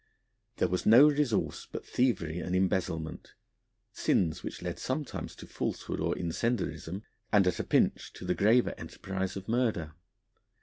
[0.57, 3.35] There was no resource but thievery and embezzlement,
[3.93, 8.73] sins which led sometimes to falsehood or incendiarism, and at a pinch to the graver
[8.79, 9.93] enterprise of murder.